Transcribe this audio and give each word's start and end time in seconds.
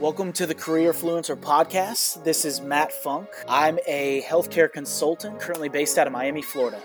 Welcome 0.00 0.32
to 0.32 0.46
the 0.46 0.54
Career 0.54 0.94
Fluencer 0.94 1.36
podcast. 1.36 2.24
This 2.24 2.46
is 2.46 2.62
Matt 2.62 2.90
Funk. 2.90 3.28
I'm 3.46 3.78
a 3.86 4.22
healthcare 4.22 4.72
consultant 4.72 5.38
currently 5.38 5.68
based 5.68 5.98
out 5.98 6.06
of 6.06 6.12
Miami, 6.14 6.40
Florida. 6.40 6.80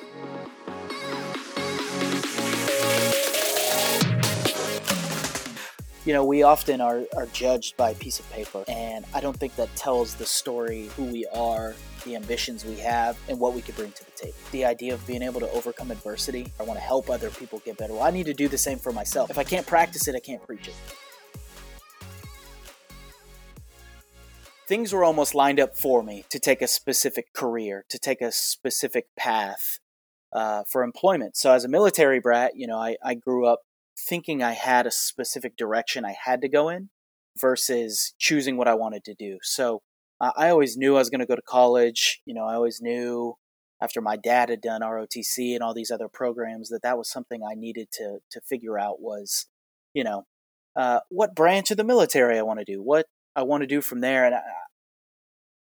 You 6.04 6.13
know, 6.13 6.26
we 6.26 6.44
often 6.44 6.82
are, 6.82 7.04
are 7.16 7.26
judged 7.28 7.78
by 7.78 7.92
a 7.92 7.96
piece 7.96 8.20
of 8.20 8.29
paper, 8.31 8.65
and 8.67 9.06
I 9.13 9.22
don't 9.22 9.38
think 9.38 9.56
that 9.56 9.74
tells 9.78 10.15
the 10.15 10.26
story 10.26 10.90
who 10.97 11.06
we 11.06 11.26
are, 11.33 11.74
the 12.04 12.17
ambitions 12.17 12.65
we 12.65 12.76
have, 12.76 13.17
and 13.29 13.40
what 13.40 13.54
we 13.54 13.62
could 13.62 13.76
bring 13.78 13.92
to 13.94 14.06
the 14.06 14.12
table. 14.12 14.36
The 14.52 14.65
idea 14.65 14.94
of 14.94 15.08
being 15.08 15.24
able 15.24 15.40
to 15.40 15.49
overcome 15.52 15.90
adversity, 15.90 16.52
I 16.59 16.63
want 16.63 16.77
to 16.77 16.84
help 16.84 17.09
other 17.09 17.30
people 17.30 17.59
get 17.66 17.77
better. 17.77 17.94
Well, 17.94 18.04
I 18.04 18.12
need 18.12 18.26
to 18.26 18.34
do 18.34 18.48
the 18.49 18.58
same 18.58 18.77
for 18.77 18.91
myself. 18.91 19.30
If 19.30 19.38
I 19.38 19.45
can't 19.45 19.66
practice 19.66 20.08
it, 20.09 20.16
I 20.16 20.20
can't 20.20 20.45
preach 20.45 20.67
it. 20.67 20.76
Things 24.68 24.94
were 24.94 25.04
almost 25.04 25.36
lined 25.36 25.60
up 25.60 25.78
for 25.78 26.02
me 26.02 26.26
to 26.30 26.40
take 26.40 26.62
a 26.62 26.68
specific 26.68 27.34
career, 27.34 27.86
to 27.90 28.00
take 28.00 28.22
a 28.22 28.32
specific 28.32 29.08
path 29.18 29.80
uh, 30.34 30.64
for 30.64 30.84
employment. 30.84 31.38
So, 31.38 31.52
as 31.52 31.64
a 31.64 31.70
military 31.70 32.20
brat, 32.20 32.54
you 32.56 32.66
know, 32.68 32.78
I, 32.78 32.98
I 33.04 33.14
grew 33.14 33.46
up 33.46 33.62
thinking 33.98 34.44
I 34.44 34.54
had 34.54 34.86
a 34.86 34.92
specific 34.92 35.56
direction 35.56 36.06
I 36.06 36.16
had 36.26 36.42
to 36.42 36.50
go 36.50 36.70
in 36.70 36.90
versus 37.40 38.14
choosing 38.18 38.58
what 38.58 38.68
I 38.68 38.73
wanted 38.73 39.04
to 39.06 39.14
do. 39.14 39.38
So 39.42 39.82
uh, 40.22 40.32
I 40.36 40.50
always 40.50 40.78
knew 40.78 40.95
I 40.95 41.00
was 41.00 41.09
going 41.09 41.20
to 41.20 41.26
go 41.26 41.36
to 41.36 41.42
college. 41.42 42.22
You 42.26 42.34
know, 42.34 42.45
I 42.45 42.56
always 42.56 42.82
knew 42.82 43.36
after 43.82 44.02
my 44.02 44.16
dad 44.16 44.50
had 44.50 44.62
done 44.62 44.82
ROTC 44.82 45.54
and 45.54 45.62
all 45.62 45.73
these 45.73 45.92
other 45.92 46.08
programs 46.08 46.70
that 46.70 46.82
that 46.84 46.98
was 46.98 47.09
something 47.09 47.42
I 47.44 47.56
needed 47.56 47.90
to 47.94 48.20
to 48.32 48.42
figure 48.42 48.80
out 48.80 49.02
was, 49.02 49.48
you 49.94 50.04
know, 50.04 50.23
uh, 50.76 51.02
what 51.09 51.36
branch 51.36 51.72
of 51.72 51.78
the 51.78 51.84
military 51.84 52.38
I 52.38 52.44
want 52.44 52.59
to 52.59 52.66
do, 52.66 52.82
what 52.82 53.06
I 53.35 53.44
want 53.44 53.62
to 53.62 53.67
do 53.67 53.81
from 53.81 54.02
there. 54.02 54.25
And 54.25 54.35
I, 54.35 54.41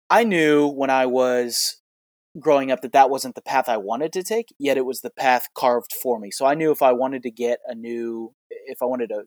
I 0.09 0.23
knew 0.23 0.67
when 0.67 0.89
I 0.89 1.05
was 1.05 1.81
growing 2.39 2.71
up 2.71 2.81
that 2.81 2.93
that 2.93 3.09
wasn't 3.09 3.35
the 3.35 3.41
path 3.41 3.67
I 3.67 3.77
wanted 3.77 4.13
to 4.13 4.23
take, 4.23 4.53
yet 4.57 4.77
it 4.77 4.85
was 4.85 5.01
the 5.01 5.09
path 5.09 5.47
carved 5.55 5.93
for 6.01 6.19
me. 6.19 6.31
So 6.31 6.45
I 6.45 6.53
knew 6.53 6.71
if 6.71 6.81
I 6.81 6.93
wanted 6.93 7.23
to 7.23 7.31
get 7.31 7.59
a 7.67 7.75
new, 7.75 8.33
if 8.49 8.81
I 8.81 8.85
wanted 8.85 9.09
to, 9.09 9.23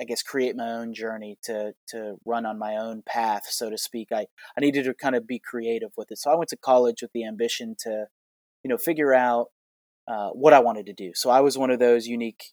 I 0.00 0.04
guess, 0.04 0.22
create 0.22 0.56
my 0.56 0.70
own 0.70 0.94
journey 0.94 1.38
to 1.44 1.72
to 1.88 2.16
run 2.24 2.46
on 2.46 2.58
my 2.58 2.76
own 2.76 3.02
path, 3.06 3.42
so 3.48 3.70
to 3.70 3.78
speak, 3.78 4.08
I 4.12 4.26
I 4.56 4.60
needed 4.60 4.84
to 4.84 4.94
kind 4.94 5.14
of 5.14 5.26
be 5.26 5.38
creative 5.38 5.90
with 5.96 6.10
it. 6.10 6.18
So 6.18 6.30
I 6.30 6.34
went 6.36 6.48
to 6.50 6.56
college 6.56 7.02
with 7.02 7.12
the 7.12 7.24
ambition 7.26 7.76
to, 7.80 8.06
you 8.64 8.68
know, 8.68 8.78
figure 8.78 9.14
out 9.14 9.48
uh, 10.08 10.30
what 10.30 10.52
I 10.52 10.60
wanted 10.60 10.86
to 10.86 10.92
do. 10.92 11.12
So 11.14 11.30
I 11.30 11.40
was 11.40 11.58
one 11.58 11.70
of 11.70 11.78
those 11.78 12.06
unique 12.06 12.52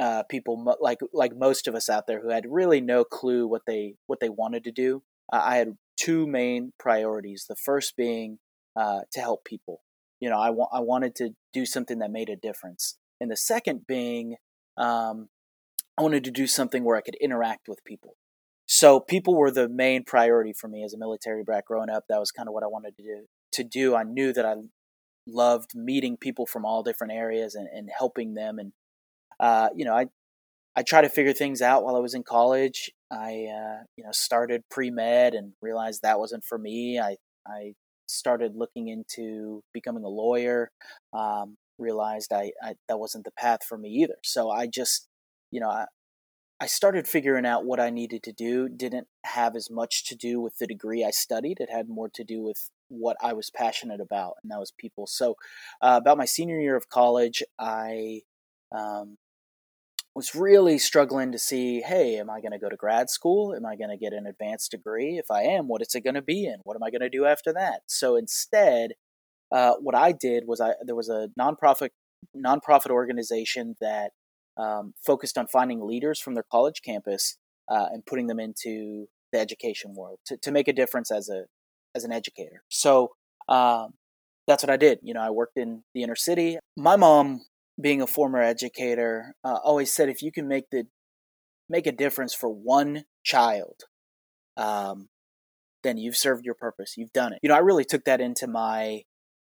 uh, 0.00 0.22
people, 0.24 0.76
like 0.80 0.98
like 1.12 1.36
most 1.36 1.68
of 1.68 1.74
us 1.74 1.88
out 1.88 2.06
there, 2.06 2.22
who 2.22 2.30
had 2.30 2.44
really 2.48 2.80
no 2.80 3.04
clue 3.04 3.46
what 3.46 3.62
they 3.66 3.94
what 4.06 4.20
they 4.20 4.30
wanted 4.30 4.64
to 4.64 4.72
do. 4.72 5.02
Uh, 5.32 5.42
I 5.44 5.56
had 5.56 5.76
two 5.96 6.26
main 6.26 6.72
priorities. 6.78 7.44
The 7.48 7.56
first 7.56 7.96
being 7.96 8.38
uh, 8.76 9.00
to 9.12 9.20
help 9.20 9.44
people. 9.44 9.82
You 10.20 10.30
know, 10.30 10.38
I, 10.38 10.48
I 10.48 10.80
wanted 10.80 11.14
to 11.16 11.30
do 11.52 11.64
something 11.64 11.98
that 11.98 12.10
made 12.10 12.28
a 12.28 12.36
difference. 12.36 12.98
And 13.20 13.30
the 13.30 13.36
second 13.36 13.86
being, 13.86 14.36
um, 14.76 15.28
I 15.98 16.02
wanted 16.02 16.24
to 16.24 16.30
do 16.30 16.46
something 16.46 16.84
where 16.84 16.96
I 16.96 17.00
could 17.00 17.16
interact 17.16 17.68
with 17.68 17.84
people. 17.84 18.16
So 18.66 19.00
people 19.00 19.34
were 19.34 19.50
the 19.50 19.68
main 19.68 20.04
priority 20.04 20.52
for 20.52 20.68
me 20.68 20.84
as 20.84 20.94
a 20.94 20.98
military 20.98 21.42
brat 21.42 21.64
growing 21.64 21.90
up. 21.90 22.04
That 22.08 22.20
was 22.20 22.30
kind 22.30 22.48
of 22.48 22.54
what 22.54 22.62
I 22.62 22.68
wanted 22.68 22.96
to 22.96 23.02
do. 23.02 23.26
To 23.54 23.64
do, 23.64 23.96
I 23.96 24.04
knew 24.04 24.32
that 24.32 24.46
I 24.46 24.54
loved 25.26 25.72
meeting 25.74 26.16
people 26.16 26.46
from 26.46 26.64
all 26.64 26.82
different 26.82 27.12
areas 27.12 27.54
and, 27.54 27.66
and 27.66 27.88
helping 27.96 28.34
them. 28.34 28.58
And 28.58 28.72
uh, 29.40 29.70
you 29.74 29.84
know, 29.84 29.94
I 29.94 30.06
I 30.76 30.82
tried 30.82 31.02
to 31.02 31.08
figure 31.10 31.32
things 31.32 31.62
out 31.62 31.84
while 31.84 31.96
I 31.96 32.00
was 32.00 32.14
in 32.14 32.22
college. 32.22 32.92
I 33.10 33.48
uh, 33.48 33.84
you 33.96 34.04
know 34.04 34.12
started 34.12 34.62
pre 34.70 34.90
med 34.90 35.34
and 35.34 35.52
realized 35.62 36.02
that 36.02 36.20
wasn't 36.20 36.44
for 36.44 36.58
me. 36.58 37.00
I 37.00 37.16
I 37.46 37.74
started 38.10 38.56
looking 38.56 38.88
into 38.88 39.62
becoming 39.72 40.04
a 40.04 40.08
lawyer, 40.08 40.70
um, 41.12 41.56
realized 41.78 42.32
I, 42.32 42.52
I, 42.62 42.74
that 42.88 42.98
wasn't 42.98 43.24
the 43.24 43.30
path 43.32 43.60
for 43.66 43.78
me 43.78 43.88
either. 43.90 44.16
So 44.22 44.50
I 44.50 44.66
just, 44.66 45.08
you 45.50 45.60
know, 45.60 45.70
I, 45.70 45.86
I 46.60 46.66
started 46.66 47.08
figuring 47.08 47.46
out 47.46 47.64
what 47.64 47.80
I 47.80 47.90
needed 47.90 48.22
to 48.24 48.32
do. 48.32 48.68
Didn't 48.68 49.06
have 49.24 49.56
as 49.56 49.70
much 49.70 50.04
to 50.08 50.16
do 50.16 50.40
with 50.40 50.58
the 50.58 50.66
degree 50.66 51.04
I 51.04 51.10
studied. 51.10 51.58
It 51.60 51.70
had 51.70 51.88
more 51.88 52.10
to 52.10 52.24
do 52.24 52.42
with 52.42 52.70
what 52.88 53.16
I 53.22 53.32
was 53.32 53.50
passionate 53.50 54.00
about, 54.00 54.34
and 54.42 54.50
that 54.52 54.58
was 54.58 54.72
people. 54.76 55.06
So, 55.06 55.36
uh, 55.80 55.98
about 56.02 56.18
my 56.18 56.26
senior 56.26 56.60
year 56.60 56.76
of 56.76 56.90
college, 56.90 57.42
I 57.58 58.22
um, 58.72 59.16
was 60.14 60.34
really 60.34 60.78
struggling 60.78 61.32
to 61.32 61.38
see 61.38 61.80
hey, 61.80 62.18
am 62.18 62.30
I 62.30 62.40
going 62.40 62.52
to 62.52 62.58
go 62.58 62.68
to 62.68 62.76
grad 62.76 63.10
school? 63.10 63.54
Am 63.54 63.64
I 63.64 63.76
going 63.76 63.90
to 63.90 63.96
get 63.96 64.12
an 64.12 64.26
advanced 64.26 64.70
degree? 64.70 65.18
If 65.18 65.30
I 65.30 65.42
am, 65.42 65.68
what 65.68 65.82
is 65.82 65.94
it 65.94 66.02
going 66.02 66.14
to 66.14 66.22
be 66.22 66.46
in? 66.46 66.60
What 66.64 66.76
am 66.76 66.82
I 66.82 66.90
going 66.90 67.00
to 67.00 67.08
do 67.08 67.24
after 67.24 67.52
that? 67.52 67.82
So 67.86 68.16
instead, 68.16 68.92
uh, 69.52 69.74
what 69.80 69.94
I 69.94 70.12
did 70.12 70.44
was 70.46 70.60
I 70.60 70.72
there 70.84 70.96
was 70.96 71.08
a 71.08 71.28
nonprofit 71.38 71.90
nonprofit 72.36 72.90
organization 72.90 73.76
that 73.80 74.12
um, 74.56 74.94
focused 75.04 75.38
on 75.38 75.46
finding 75.46 75.86
leaders 75.86 76.20
from 76.20 76.34
their 76.34 76.44
college 76.50 76.82
campus 76.82 77.36
uh, 77.70 77.86
and 77.92 78.04
putting 78.04 78.26
them 78.26 78.40
into 78.40 79.06
the 79.32 79.38
education 79.38 79.94
world 79.94 80.18
to, 80.26 80.36
to 80.38 80.50
make 80.50 80.68
a 80.68 80.72
difference 80.72 81.10
as 81.10 81.28
a 81.28 81.44
as 81.94 82.04
an 82.04 82.12
educator. 82.12 82.62
So 82.68 83.12
um, 83.48 83.94
that's 84.46 84.62
what 84.62 84.70
I 84.70 84.76
did. 84.76 85.00
You 85.02 85.14
know, 85.14 85.20
I 85.20 85.30
worked 85.30 85.56
in 85.56 85.82
the 85.94 86.02
inner 86.02 86.16
city. 86.16 86.58
My 86.76 86.96
mom 86.96 87.42
being 87.80 88.02
a 88.02 88.06
former 88.06 88.40
educator, 88.40 89.34
uh, 89.44 89.58
always 89.62 89.92
said 89.92 90.08
if 90.08 90.22
you 90.22 90.32
can 90.32 90.48
make 90.48 90.70
the 90.70 90.86
make 91.68 91.86
a 91.86 91.92
difference 91.92 92.34
for 92.34 92.48
one 92.48 93.04
child, 93.22 93.84
um, 94.56 95.08
then 95.82 95.96
you've 95.96 96.16
served 96.16 96.44
your 96.44 96.54
purpose. 96.54 96.96
You've 96.96 97.12
done 97.12 97.32
it. 97.32 97.38
You 97.42 97.48
know, 97.48 97.54
I 97.54 97.60
really 97.60 97.84
took 97.84 98.04
that 98.04 98.20
into 98.20 98.46
my 98.46 99.02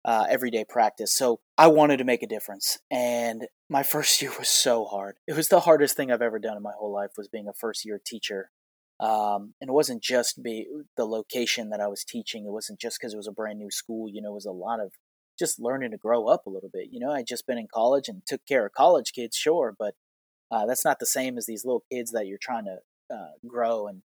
uh, 0.04 0.26
everyday 0.28 0.64
practice. 0.64 1.12
So 1.12 1.40
I 1.58 1.68
wanted 1.68 1.96
to 1.98 2.04
make 2.04 2.22
a 2.22 2.26
difference, 2.26 2.78
and 2.90 3.46
my 3.68 3.82
first 3.94 4.20
year 4.22 4.32
was 4.38 4.48
so 4.48 4.84
hard. 4.84 5.16
It 5.26 5.36
was 5.36 5.48
the 5.48 5.60
hardest 5.60 5.96
thing 5.96 6.10
I've 6.10 6.22
ever 6.22 6.38
done 6.38 6.56
in 6.56 6.62
my 6.62 6.72
whole 6.78 6.92
life 6.92 7.10
was 7.16 7.28
being 7.28 7.48
a 7.48 7.54
first 7.54 7.84
year 7.84 8.00
teacher. 8.04 8.50
Um, 8.98 9.54
and 9.62 9.70
it 9.70 9.72
wasn't 9.72 10.02
just 10.02 10.42
be 10.42 10.66
the 10.98 11.06
location 11.06 11.70
that 11.70 11.80
I 11.80 11.86
was 11.86 12.04
teaching. 12.04 12.44
It 12.44 12.52
wasn't 12.52 12.78
just 12.78 12.98
because 13.00 13.14
it 13.14 13.16
was 13.16 13.26
a 13.26 13.32
brand 13.32 13.58
new 13.58 13.70
school. 13.70 14.10
You 14.10 14.20
know, 14.20 14.32
it 14.32 14.34
was 14.34 14.44
a 14.44 14.52
lot 14.52 14.78
of 14.78 14.92
just 15.40 15.58
learning 15.58 15.90
to 15.90 15.96
grow 15.96 16.26
up 16.26 16.46
a 16.46 16.50
little 16.50 16.70
bit. 16.72 16.88
You 16.92 17.00
know, 17.00 17.10
I 17.10 17.24
just 17.24 17.46
been 17.46 17.58
in 17.58 17.66
college 17.72 18.08
and 18.08 18.22
took 18.26 18.46
care 18.46 18.66
of 18.66 18.72
college 18.72 19.12
kids, 19.12 19.34
sure, 19.36 19.74
but 19.76 19.94
uh, 20.52 20.66
that's 20.66 20.84
not 20.84 21.00
the 21.00 21.06
same 21.06 21.38
as 21.38 21.46
these 21.46 21.64
little 21.64 21.82
kids 21.90 22.12
that 22.12 22.26
you're 22.26 22.38
trying 22.40 22.66
to 22.66 22.78
uh, 23.12 23.32
grow 23.46 23.88
and 23.88 24.02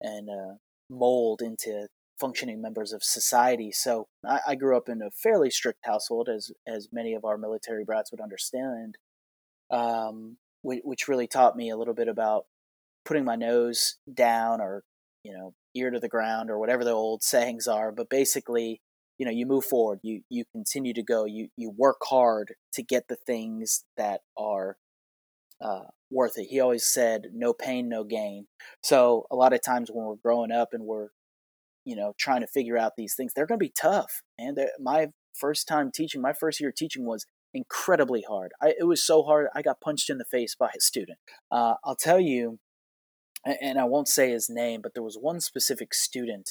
and 0.00 0.28
uh, 0.30 0.54
mold 0.90 1.42
into 1.42 1.88
functioning 2.18 2.60
members 2.60 2.92
of 2.92 3.02
society. 3.02 3.70
So 3.72 4.08
I, 4.26 4.40
I, 4.48 4.54
grew 4.54 4.76
up 4.76 4.88
in 4.88 5.02
a 5.02 5.10
fairly 5.10 5.50
strict 5.50 5.80
household, 5.84 6.28
as 6.28 6.50
as 6.66 6.88
many 6.92 7.14
of 7.14 7.24
our 7.24 7.36
military 7.36 7.84
brats 7.84 8.10
would 8.10 8.20
understand, 8.20 8.96
um, 9.70 10.36
which, 10.62 10.80
which 10.84 11.08
really 11.08 11.26
taught 11.26 11.56
me 11.56 11.70
a 11.70 11.76
little 11.76 11.94
bit 11.94 12.08
about 12.08 12.46
putting 13.04 13.24
my 13.24 13.36
nose 13.36 13.96
down 14.12 14.60
or 14.60 14.82
you 15.24 15.32
know 15.32 15.54
ear 15.74 15.90
to 15.90 16.00
the 16.00 16.08
ground 16.08 16.50
or 16.50 16.58
whatever 16.58 16.84
the 16.84 16.92
old 16.92 17.22
sayings 17.24 17.66
are. 17.66 17.92
But 17.92 18.08
basically, 18.08 18.80
you 19.18 19.26
know 19.26 19.32
you 19.32 19.46
move 19.46 19.64
forward 19.64 19.98
you 20.02 20.22
you 20.30 20.44
continue 20.52 20.94
to 20.94 21.02
go 21.02 21.24
you 21.24 21.48
you 21.56 21.72
work 21.76 21.98
hard 22.04 22.54
to 22.72 22.82
get 22.82 23.08
the 23.08 23.16
things 23.16 23.84
that 23.96 24.20
are 24.36 24.76
uh, 25.60 25.88
worth 26.08 26.38
it. 26.38 26.46
He 26.48 26.60
always 26.60 26.86
said 26.86 27.30
no 27.34 27.52
pain 27.52 27.88
no 27.88 28.04
gain. 28.04 28.46
So 28.80 29.26
a 29.28 29.34
lot 29.34 29.52
of 29.52 29.60
times 29.60 29.90
when 29.92 30.06
we're 30.06 30.14
growing 30.14 30.52
up 30.52 30.68
and 30.72 30.84
we're 30.84 31.08
you 31.84 31.96
know 31.96 32.14
trying 32.18 32.42
to 32.42 32.46
figure 32.46 32.78
out 32.78 32.92
these 32.96 33.14
things 33.14 33.32
they're 33.34 33.46
going 33.46 33.58
to 33.58 33.64
be 33.64 33.72
tough 33.80 34.22
and 34.38 34.58
my 34.80 35.08
first 35.34 35.66
time 35.66 35.90
teaching 35.92 36.20
my 36.20 36.32
first 36.32 36.60
year 36.60 36.72
teaching 36.76 37.04
was 37.04 37.26
incredibly 37.54 38.24
hard. 38.28 38.52
I, 38.62 38.74
it 38.78 38.84
was 38.84 39.04
so 39.04 39.22
hard 39.22 39.46
i 39.54 39.62
got 39.62 39.80
punched 39.80 40.10
in 40.10 40.18
the 40.18 40.24
face 40.24 40.54
by 40.54 40.68
a 40.76 40.80
student. 40.80 41.18
Uh, 41.50 41.74
i'll 41.84 41.96
tell 41.96 42.20
you 42.20 42.58
and 43.44 43.78
i 43.78 43.84
won't 43.84 44.08
say 44.08 44.30
his 44.30 44.50
name 44.50 44.80
but 44.82 44.92
there 44.94 45.02
was 45.02 45.16
one 45.18 45.40
specific 45.40 45.94
student 45.94 46.50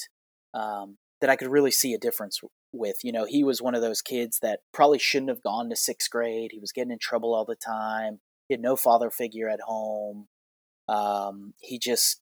um, 0.54 0.96
that 1.20 1.30
I 1.30 1.36
could 1.36 1.50
really 1.50 1.70
see 1.70 1.94
a 1.94 1.98
difference 1.98 2.40
with. 2.72 2.96
You 3.02 3.12
know, 3.12 3.24
he 3.24 3.44
was 3.44 3.62
one 3.62 3.74
of 3.74 3.82
those 3.82 4.02
kids 4.02 4.38
that 4.42 4.60
probably 4.72 4.98
shouldn't 4.98 5.30
have 5.30 5.42
gone 5.42 5.70
to 5.70 5.76
sixth 5.76 6.10
grade. 6.10 6.50
He 6.52 6.60
was 6.60 6.72
getting 6.72 6.92
in 6.92 6.98
trouble 6.98 7.34
all 7.34 7.44
the 7.44 7.56
time. 7.56 8.20
He 8.48 8.54
had 8.54 8.60
no 8.60 8.76
father 8.76 9.10
figure 9.10 9.48
at 9.48 9.60
home. 9.60 10.28
Um, 10.88 11.54
he 11.60 11.78
just 11.78 12.20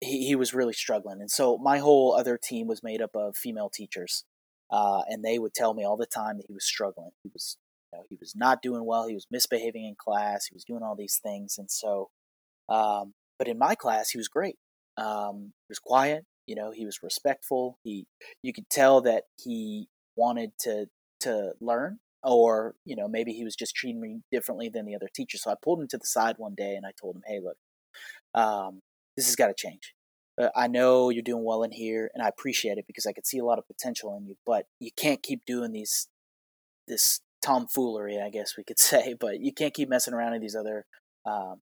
he, 0.00 0.26
he 0.26 0.36
was 0.36 0.52
really 0.54 0.72
struggling, 0.74 1.20
and 1.20 1.30
so 1.30 1.58
my 1.58 1.78
whole 1.78 2.14
other 2.14 2.38
team 2.42 2.66
was 2.66 2.82
made 2.82 3.00
up 3.00 3.14
of 3.14 3.36
female 3.36 3.70
teachers, 3.70 4.24
uh, 4.70 5.02
and 5.08 5.24
they 5.24 5.38
would 5.38 5.54
tell 5.54 5.74
me 5.74 5.84
all 5.84 5.96
the 5.96 6.06
time 6.06 6.36
that 6.36 6.46
he 6.48 6.52
was 6.52 6.66
struggling. 6.66 7.12
He 7.22 7.30
was 7.32 7.56
you 7.92 7.98
know, 7.98 8.04
he 8.08 8.16
was 8.20 8.34
not 8.36 8.62
doing 8.62 8.84
well. 8.84 9.06
He 9.06 9.14
was 9.14 9.26
misbehaving 9.30 9.84
in 9.84 9.94
class. 9.96 10.46
He 10.46 10.54
was 10.54 10.64
doing 10.64 10.82
all 10.82 10.96
these 10.96 11.18
things, 11.22 11.56
and 11.58 11.70
so. 11.70 12.10
Um, 12.68 13.14
but 13.38 13.48
in 13.48 13.58
my 13.58 13.74
class, 13.74 14.10
he 14.10 14.18
was 14.18 14.28
great. 14.28 14.56
Um, 14.96 15.52
he 15.66 15.70
was 15.70 15.80
quiet. 15.80 16.24
You 16.46 16.56
know, 16.56 16.72
he 16.72 16.84
was 16.84 17.02
respectful. 17.02 17.78
He, 17.84 18.06
you 18.42 18.52
could 18.52 18.68
tell 18.68 19.00
that 19.02 19.24
he 19.42 19.88
wanted 20.16 20.52
to 20.60 20.86
to 21.20 21.52
learn, 21.60 22.00
or 22.22 22.74
you 22.84 22.96
know, 22.96 23.08
maybe 23.08 23.32
he 23.32 23.44
was 23.44 23.56
just 23.56 23.74
treating 23.76 24.00
me 24.00 24.20
differently 24.32 24.68
than 24.68 24.86
the 24.86 24.96
other 24.96 25.08
teachers. 25.14 25.42
So 25.42 25.50
I 25.50 25.54
pulled 25.62 25.80
him 25.80 25.88
to 25.88 25.98
the 25.98 26.06
side 26.06 26.36
one 26.38 26.54
day 26.56 26.74
and 26.74 26.84
I 26.86 26.90
told 27.00 27.16
him, 27.16 27.22
"Hey, 27.26 27.40
look, 27.40 27.56
um, 28.34 28.80
this 29.16 29.26
has 29.26 29.36
got 29.36 29.48
to 29.48 29.54
change. 29.56 29.94
Uh, 30.40 30.48
I 30.56 30.66
know 30.66 31.10
you're 31.10 31.22
doing 31.22 31.44
well 31.44 31.62
in 31.62 31.72
here, 31.72 32.10
and 32.14 32.22
I 32.22 32.28
appreciate 32.28 32.78
it 32.78 32.86
because 32.86 33.06
I 33.06 33.12
could 33.12 33.26
see 33.26 33.38
a 33.38 33.44
lot 33.44 33.58
of 33.58 33.66
potential 33.66 34.16
in 34.16 34.26
you. 34.26 34.36
But 34.46 34.66
you 34.80 34.90
can't 34.96 35.22
keep 35.22 35.44
doing 35.46 35.72
these 35.72 36.08
this 36.88 37.20
tomfoolery, 37.42 38.20
I 38.20 38.30
guess 38.30 38.56
we 38.56 38.64
could 38.64 38.78
say. 38.80 39.14
But 39.18 39.40
you 39.40 39.52
can't 39.52 39.74
keep 39.74 39.88
messing 39.88 40.14
around 40.14 40.34
in 40.34 40.40
these 40.40 40.56
other 40.56 40.86
um, 41.26 41.60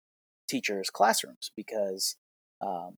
teachers' 0.49 0.91
classrooms 0.91 1.53
because 1.57 2.17
um, 2.61 2.97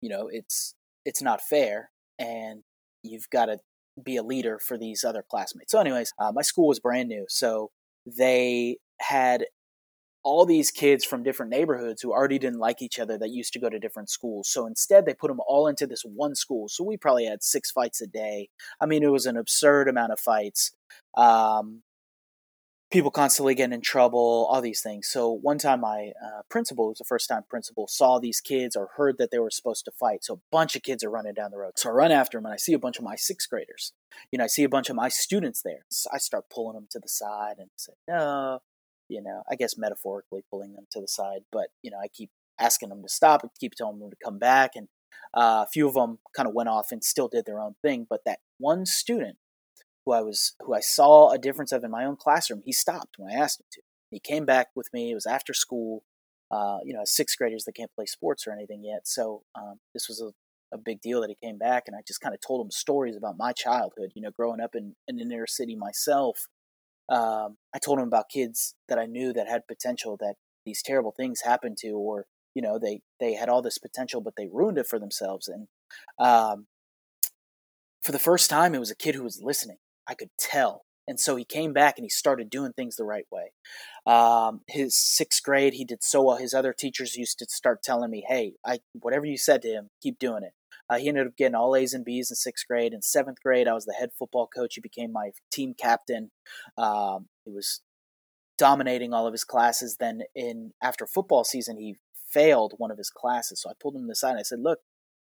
you 0.00 0.08
know 0.08 0.28
it's 0.32 0.74
it's 1.04 1.22
not 1.22 1.40
fair, 1.40 1.90
and 2.18 2.62
you've 3.02 3.28
got 3.30 3.46
to 3.46 3.58
be 4.02 4.16
a 4.16 4.22
leader 4.22 4.58
for 4.58 4.78
these 4.78 5.04
other 5.04 5.24
classmates. 5.28 5.72
So, 5.72 5.80
anyways, 5.80 6.12
uh, 6.18 6.32
my 6.32 6.42
school 6.42 6.68
was 6.68 6.80
brand 6.80 7.08
new, 7.08 7.26
so 7.28 7.70
they 8.06 8.76
had 9.00 9.44
all 10.22 10.44
these 10.44 10.70
kids 10.70 11.04
from 11.04 11.22
different 11.22 11.50
neighborhoods 11.50 12.02
who 12.02 12.12
already 12.12 12.38
didn't 12.38 12.58
like 12.58 12.82
each 12.82 12.98
other 12.98 13.16
that 13.16 13.30
used 13.30 13.52
to 13.54 13.58
go 13.58 13.70
to 13.70 13.78
different 13.78 14.10
schools. 14.10 14.50
So 14.50 14.66
instead, 14.66 15.06
they 15.06 15.14
put 15.14 15.28
them 15.28 15.40
all 15.46 15.66
into 15.66 15.86
this 15.86 16.02
one 16.02 16.34
school. 16.34 16.68
So 16.68 16.84
we 16.84 16.96
probably 16.98 17.24
had 17.24 17.42
six 17.42 17.70
fights 17.70 18.02
a 18.02 18.06
day. 18.06 18.50
I 18.80 18.86
mean, 18.86 19.02
it 19.02 19.10
was 19.10 19.26
an 19.26 19.38
absurd 19.38 19.88
amount 19.88 20.12
of 20.12 20.20
fights. 20.20 20.72
Um, 21.16 21.82
people 22.90 23.10
constantly 23.10 23.54
getting 23.54 23.72
in 23.72 23.80
trouble, 23.80 24.48
all 24.50 24.60
these 24.60 24.82
things. 24.82 25.08
So 25.08 25.30
one 25.30 25.58
time, 25.58 25.80
my 25.80 26.12
uh, 26.24 26.42
principal, 26.48 26.88
was 26.88 26.98
the 26.98 27.04
first 27.04 27.28
time 27.28 27.44
principal, 27.48 27.86
saw 27.86 28.18
these 28.18 28.40
kids 28.40 28.74
or 28.74 28.90
heard 28.96 29.16
that 29.18 29.30
they 29.30 29.38
were 29.38 29.50
supposed 29.50 29.84
to 29.84 29.92
fight. 29.92 30.24
So 30.24 30.34
a 30.34 30.40
bunch 30.50 30.74
of 30.74 30.82
kids 30.82 31.04
are 31.04 31.10
running 31.10 31.34
down 31.34 31.52
the 31.52 31.58
road. 31.58 31.72
So 31.76 31.90
I 31.90 31.92
run 31.92 32.12
after 32.12 32.38
them 32.38 32.46
and 32.46 32.54
I 32.54 32.56
see 32.56 32.72
a 32.72 32.78
bunch 32.78 32.98
of 32.98 33.04
my 33.04 33.14
sixth 33.16 33.48
graders. 33.48 33.92
You 34.32 34.38
know, 34.38 34.44
I 34.44 34.48
see 34.48 34.64
a 34.64 34.68
bunch 34.68 34.90
of 34.90 34.96
my 34.96 35.08
students 35.08 35.62
there. 35.62 35.84
So 35.90 36.10
I 36.12 36.18
start 36.18 36.46
pulling 36.52 36.74
them 36.74 36.88
to 36.90 36.98
the 36.98 37.08
side 37.08 37.56
and 37.58 37.70
say, 37.76 37.92
no, 38.08 38.60
you 39.08 39.22
know, 39.22 39.42
I 39.50 39.54
guess 39.54 39.78
metaphorically 39.78 40.42
pulling 40.50 40.72
them 40.72 40.86
to 40.92 41.00
the 41.00 41.08
side, 41.08 41.42
but 41.52 41.68
you 41.82 41.90
know, 41.90 41.98
I 42.02 42.08
keep 42.08 42.30
asking 42.58 42.88
them 42.88 43.02
to 43.02 43.08
stop 43.08 43.42
and 43.42 43.50
keep 43.58 43.74
telling 43.74 44.00
them 44.00 44.10
to 44.10 44.16
come 44.22 44.38
back. 44.38 44.72
And 44.74 44.88
uh, 45.32 45.64
a 45.66 45.68
few 45.72 45.86
of 45.86 45.94
them 45.94 46.18
kind 46.36 46.48
of 46.48 46.54
went 46.54 46.68
off 46.68 46.88
and 46.90 47.04
still 47.04 47.28
did 47.28 47.46
their 47.46 47.60
own 47.60 47.76
thing. 47.82 48.06
But 48.08 48.20
that 48.26 48.40
one 48.58 48.84
student 48.84 49.38
who 50.04 50.12
I 50.12 50.22
was, 50.22 50.54
who 50.60 50.74
I 50.74 50.80
saw 50.80 51.30
a 51.30 51.38
difference 51.38 51.72
of 51.72 51.84
in 51.84 51.90
my 51.90 52.04
own 52.04 52.16
classroom, 52.16 52.62
he 52.64 52.72
stopped 52.72 53.16
when 53.18 53.30
I 53.30 53.34
asked 53.34 53.60
him 53.60 53.66
to. 53.72 53.82
He 54.10 54.20
came 54.20 54.44
back 54.44 54.68
with 54.74 54.88
me. 54.92 55.12
It 55.12 55.14
was 55.14 55.26
after 55.26 55.54
school. 55.54 56.02
Uh, 56.50 56.78
you 56.84 56.92
know, 56.92 57.02
sixth 57.04 57.38
graders 57.38 57.64
that 57.64 57.76
can't 57.76 57.94
play 57.94 58.06
sports 58.06 58.44
or 58.44 58.52
anything 58.52 58.82
yet. 58.82 59.06
So 59.06 59.44
um, 59.54 59.78
this 59.94 60.08
was 60.08 60.20
a, 60.20 60.32
a 60.74 60.78
big 60.78 61.00
deal 61.00 61.20
that 61.20 61.30
he 61.30 61.46
came 61.46 61.58
back, 61.58 61.84
and 61.86 61.94
I 61.94 62.00
just 62.04 62.20
kind 62.20 62.34
of 62.34 62.40
told 62.40 62.64
him 62.64 62.72
stories 62.72 63.16
about 63.16 63.38
my 63.38 63.52
childhood. 63.52 64.10
You 64.16 64.22
know, 64.22 64.32
growing 64.32 64.60
up 64.60 64.74
in, 64.74 64.96
in 65.06 65.20
an 65.20 65.30
inner 65.30 65.46
city 65.46 65.76
myself, 65.76 66.48
um, 67.08 67.56
I 67.72 67.78
told 67.78 68.00
him 68.00 68.08
about 68.08 68.30
kids 68.32 68.74
that 68.88 68.98
I 68.98 69.06
knew 69.06 69.32
that 69.32 69.46
had 69.46 69.68
potential 69.68 70.16
that 70.18 70.34
these 70.66 70.82
terrible 70.82 71.12
things 71.16 71.42
happened 71.44 71.76
to, 71.82 71.90
or 71.90 72.26
you 72.54 72.62
know, 72.62 72.80
they 72.80 73.02
they 73.20 73.34
had 73.34 73.48
all 73.48 73.62
this 73.62 73.78
potential, 73.78 74.20
but 74.20 74.34
they 74.36 74.48
ruined 74.52 74.78
it 74.78 74.88
for 74.88 74.98
themselves. 74.98 75.48
And 75.48 75.68
um, 76.18 76.66
for 78.02 78.12
the 78.12 78.18
first 78.18 78.50
time, 78.50 78.74
it 78.74 78.80
was 78.80 78.90
a 78.90 78.96
kid 78.96 79.14
who 79.14 79.22
was 79.22 79.40
listening. 79.42 79.78
I 80.08 80.14
could 80.14 80.30
tell, 80.38 80.84
and 81.06 81.18
so 81.18 81.36
he 81.36 81.44
came 81.44 81.72
back 81.72 81.94
and 81.96 82.04
he 82.04 82.08
started 82.08 82.50
doing 82.50 82.72
things 82.72 82.96
the 82.96 83.04
right 83.04 83.26
way. 83.30 83.52
Um, 84.06 84.62
his 84.68 84.96
sixth 84.96 85.42
grade, 85.42 85.74
he 85.74 85.84
did 85.84 86.02
so 86.02 86.22
well. 86.22 86.36
His 86.36 86.54
other 86.54 86.72
teachers 86.72 87.16
used 87.16 87.38
to 87.38 87.46
start 87.48 87.82
telling 87.82 88.10
me, 88.10 88.24
"Hey, 88.26 88.54
I 88.64 88.80
whatever 88.92 89.26
you 89.26 89.36
said 89.38 89.62
to 89.62 89.68
him, 89.68 89.90
keep 90.02 90.18
doing 90.18 90.42
it." 90.44 90.52
Uh, 90.88 90.98
he 90.98 91.08
ended 91.08 91.28
up 91.28 91.36
getting 91.36 91.54
all 91.54 91.76
A's 91.76 91.94
and 91.94 92.04
B's 92.04 92.30
in 92.30 92.36
sixth 92.36 92.66
grade. 92.66 92.92
In 92.92 93.02
seventh 93.02 93.38
grade, 93.42 93.68
I 93.68 93.74
was 93.74 93.84
the 93.84 93.94
head 93.94 94.10
football 94.18 94.48
coach. 94.48 94.74
He 94.74 94.80
became 94.80 95.12
my 95.12 95.30
team 95.52 95.74
captain. 95.78 96.32
Um, 96.76 97.28
he 97.44 97.52
was 97.52 97.80
dominating 98.58 99.14
all 99.14 99.26
of 99.26 99.32
his 99.32 99.44
classes. 99.44 99.96
Then, 100.00 100.22
in 100.34 100.72
after 100.82 101.06
football 101.06 101.44
season, 101.44 101.78
he 101.78 101.96
failed 102.28 102.74
one 102.76 102.90
of 102.90 102.98
his 102.98 103.10
classes. 103.10 103.62
So 103.62 103.70
I 103.70 103.74
pulled 103.80 103.96
him 103.96 104.10
aside 104.10 104.32
and 104.32 104.40
I 104.40 104.42
said, 104.42 104.60
"Look, 104.60 104.80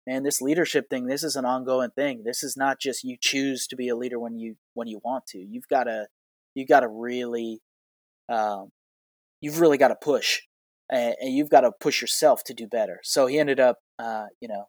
man, 0.07 0.23
this 0.23 0.41
leadership 0.41 0.89
thing, 0.89 1.05
this 1.05 1.23
is 1.23 1.35
an 1.35 1.43
ongoing 1.43 1.91
thing. 1.91 2.23
This 2.25 2.41
is 2.41 2.55
not 2.55 2.79
just 2.79 3.03
you 3.03 3.17
choose 3.19 3.67
to 3.67 3.75
be 3.75 3.89
a 3.89 3.95
leader 3.95 4.17
when 4.17 4.39
you 4.39 4.55
when 4.73 4.87
you 4.87 5.01
want 5.03 5.27
to. 5.27 5.37
You've 5.37 5.67
got 5.67 5.83
to 5.83 6.07
you've 6.55 6.69
got 6.69 6.79
to 6.79 6.87
really 6.87 7.59
um, 8.29 8.69
you've 9.41 9.59
really 9.59 9.77
got 9.77 9.89
to 9.89 9.97
push." 10.01 10.41
And, 10.89 11.15
you've 11.21 11.49
got 11.49 11.61
to 11.61 11.71
push 11.81 11.99
yourself 11.99 12.45
to 12.45 12.53
do 12.53 12.65
better. 12.65 13.01
So 13.03 13.27
he 13.27 13.39
ended 13.39 13.59
up, 13.59 13.79
uh, 13.99 14.27
you 14.39 14.47
know, 14.47 14.67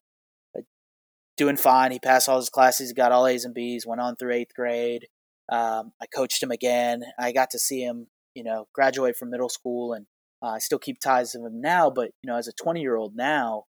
doing 1.36 1.56
fine. 1.56 1.92
He 1.92 2.00
passed 2.00 2.28
all 2.28 2.38
his 2.38 2.50
classes, 2.50 2.88
he 2.88 2.94
got 2.94 3.12
all 3.12 3.28
A's 3.28 3.44
and 3.44 3.54
B's, 3.54 3.86
went 3.86 4.00
on 4.00 4.16
through 4.16 4.32
eighth 4.32 4.52
grade. 4.54 5.06
Um, 5.48 5.92
I 6.02 6.06
coached 6.12 6.42
him 6.42 6.50
again. 6.50 7.04
I 7.18 7.30
got 7.30 7.50
to 7.50 7.58
see 7.60 7.82
him, 7.82 8.08
you 8.34 8.42
know, 8.42 8.66
graduate 8.74 9.16
from 9.16 9.30
middle 9.30 9.48
school, 9.48 9.92
and 9.92 10.06
uh, 10.42 10.48
I 10.48 10.58
still 10.58 10.80
keep 10.80 10.98
ties 10.98 11.36
with 11.38 11.52
him 11.52 11.60
now. 11.60 11.88
But 11.88 12.10
you 12.22 12.26
know, 12.28 12.36
as 12.36 12.48
a 12.48 12.52
20 12.52 12.80
year 12.80 12.96
old 12.96 13.14
now, 13.14 13.64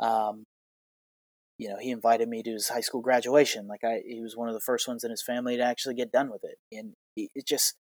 um, 0.00 0.44
you 1.62 1.68
know, 1.68 1.76
he 1.78 1.92
invited 1.92 2.28
me 2.28 2.42
to 2.42 2.50
his 2.50 2.68
high 2.68 2.80
school 2.80 3.00
graduation. 3.00 3.68
Like 3.68 3.84
I, 3.84 4.00
he 4.04 4.20
was 4.20 4.36
one 4.36 4.48
of 4.48 4.54
the 4.54 4.60
first 4.60 4.88
ones 4.88 5.04
in 5.04 5.12
his 5.12 5.22
family 5.22 5.56
to 5.56 5.62
actually 5.62 5.94
get 5.94 6.10
done 6.10 6.28
with 6.28 6.42
it, 6.42 6.58
and 6.72 6.94
it 7.14 7.46
just 7.46 7.76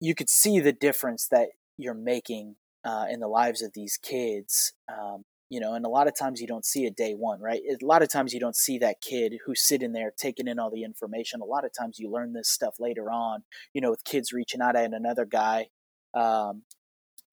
you 0.00 0.16
could 0.16 0.28
see 0.28 0.58
the 0.58 0.72
difference 0.72 1.28
that 1.30 1.50
you're 1.76 1.94
making 1.94 2.56
uh, 2.84 3.04
in 3.08 3.20
the 3.20 3.28
lives 3.28 3.62
of 3.62 3.70
these 3.72 3.96
kids 3.96 4.72
um, 4.92 5.22
you 5.48 5.60
know 5.60 5.74
and 5.74 5.84
a 5.84 5.88
lot 5.88 6.08
of 6.08 6.16
times 6.18 6.40
you 6.40 6.48
don't 6.48 6.64
see 6.64 6.86
it 6.86 6.96
day 6.96 7.12
one 7.12 7.40
right? 7.40 7.60
A 7.70 7.84
lot 7.84 8.02
of 8.02 8.08
times 8.08 8.34
you 8.34 8.40
don't 8.40 8.56
see 8.56 8.78
that 8.78 9.00
kid 9.00 9.34
who's 9.46 9.62
sitting 9.62 9.92
there 9.92 10.12
taking 10.16 10.48
in 10.48 10.58
all 10.58 10.70
the 10.70 10.82
information. 10.82 11.40
A 11.40 11.44
lot 11.44 11.64
of 11.64 11.70
times 11.78 12.00
you 12.00 12.10
learn 12.10 12.32
this 12.32 12.48
stuff 12.48 12.80
later 12.80 13.12
on 13.12 13.44
you 13.72 13.80
know 13.80 13.90
with 13.90 14.02
kids 14.02 14.32
reaching 14.32 14.60
out 14.60 14.74
at 14.74 14.92
another 14.92 15.24
guy 15.24 15.68
um, 16.14 16.62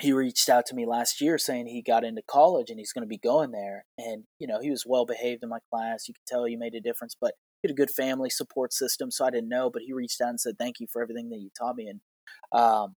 he 0.02 0.12
reached 0.12 0.50
out 0.50 0.66
to 0.68 0.76
me 0.76 0.86
last 0.86 1.22
year 1.22 1.38
saying 1.38 1.68
he 1.68 1.82
got 1.82 2.04
into 2.04 2.22
college 2.28 2.70
and 2.70 2.80
he's 2.80 2.92
going 2.92 3.04
to 3.04 3.08
be 3.08 3.18
going 3.18 3.52
there. 3.52 3.86
And 3.98 4.26
you 4.40 4.48
know 4.48 4.60
he 4.62 4.70
was 4.70 4.86
well 4.86 5.06
behaved 5.06 5.44
in 5.44 5.50
my 5.50 5.60
class. 5.72 6.08
You 6.08 6.14
could 6.14 6.26
tell 6.28 6.46
he 6.46 6.56
made 6.56 6.76
a 6.76 6.82
difference 6.82 7.16
but 7.20 7.34
he 7.62 7.68
had 7.68 7.72
a 7.72 7.76
good 7.76 7.92
family 7.92 8.30
support 8.30 8.74
system 8.74 9.10
so 9.10 9.26
i 9.26 9.32
didn't 9.32 9.50
know 9.50 9.70
but 9.72 9.82
he 9.82 9.94
reached 9.94 10.22
out 10.22 10.30
and 10.30 10.40
said 10.40 10.56
thank 10.60 10.80
you 10.80 10.88
for 10.92 11.02
everything 11.02 11.30
that 11.30 11.40
you 11.40 11.50
taught 11.58 11.76
me. 11.76 11.88
And 11.88 12.02
um, 12.52 12.96